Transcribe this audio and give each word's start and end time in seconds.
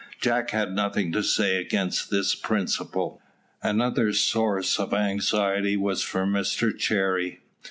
Jack 0.19 0.49
had 0.49 0.73
nothing 0.73 1.11
to 1.11 1.21
say 1.21 1.57
against 1.57 2.09
this 2.09 2.33
principle. 2.33 3.21
Another 3.61 4.13
source 4.13 4.79
of 4.79 4.95
anxiety 4.95 5.77
was 5.77 6.01
for 6.01 6.25
Mr 6.25 6.75
Cherry. 6.75 7.41